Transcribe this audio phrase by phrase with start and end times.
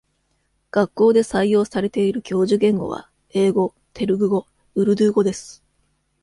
[0.71, 5.61] 学校で採用されている教授言語は、英語、テルグ語、ウルドゥー語です。